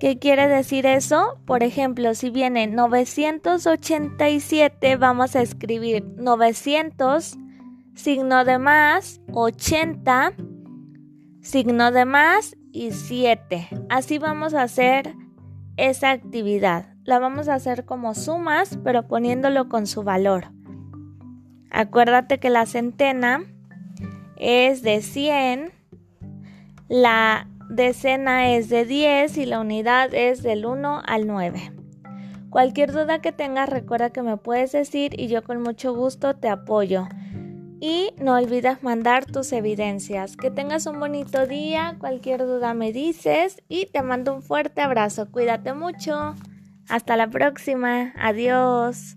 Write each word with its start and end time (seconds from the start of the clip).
¿Qué 0.00 0.18
quiere 0.18 0.48
decir 0.48 0.86
eso? 0.86 1.38
Por 1.46 1.62
ejemplo, 1.62 2.14
si 2.14 2.30
viene 2.30 2.66
987, 2.66 4.96
vamos 4.96 5.36
a 5.36 5.42
escribir 5.42 6.04
900, 6.16 7.38
signo 7.94 8.44
de 8.44 8.58
más, 8.58 9.20
80, 9.32 10.32
signo 11.40 11.92
de 11.92 12.04
más 12.04 12.56
y 12.72 12.90
7. 12.90 13.68
Así 13.88 14.18
vamos 14.18 14.54
a 14.54 14.62
hacer 14.62 15.14
esa 15.76 16.10
actividad 16.10 16.92
la 17.04 17.18
vamos 17.18 17.48
a 17.48 17.54
hacer 17.54 17.84
como 17.84 18.14
sumas, 18.14 18.78
pero 18.84 19.08
poniéndolo 19.08 19.68
con 19.68 19.86
su 19.86 20.02
valor. 20.02 20.46
Acuérdate 21.70 22.38
que 22.38 22.50
la 22.50 22.66
centena 22.66 23.44
es 24.36 24.82
de 24.82 25.02
100, 25.02 25.72
la 26.92 27.48
decena 27.70 28.54
es 28.54 28.68
de 28.68 28.84
10 28.84 29.38
y 29.38 29.46
la 29.46 29.60
unidad 29.60 30.12
es 30.12 30.42
del 30.42 30.66
1 30.66 31.00
al 31.06 31.26
9. 31.26 31.72
Cualquier 32.50 32.92
duda 32.92 33.22
que 33.22 33.32
tengas, 33.32 33.70
recuerda 33.70 34.10
que 34.10 34.20
me 34.20 34.36
puedes 34.36 34.72
decir 34.72 35.18
y 35.18 35.28
yo 35.28 35.42
con 35.42 35.62
mucho 35.62 35.94
gusto 35.94 36.36
te 36.36 36.50
apoyo. 36.50 37.08
Y 37.80 38.10
no 38.18 38.34
olvides 38.34 38.82
mandar 38.82 39.24
tus 39.24 39.52
evidencias. 39.54 40.36
Que 40.36 40.50
tengas 40.50 40.84
un 40.84 41.00
bonito 41.00 41.46
día, 41.46 41.96
cualquier 41.98 42.44
duda 42.44 42.74
me 42.74 42.92
dices 42.92 43.62
y 43.70 43.86
te 43.86 44.02
mando 44.02 44.34
un 44.34 44.42
fuerte 44.42 44.82
abrazo. 44.82 45.30
Cuídate 45.30 45.72
mucho. 45.72 46.34
Hasta 46.90 47.16
la 47.16 47.28
próxima. 47.28 48.12
Adiós. 48.18 49.16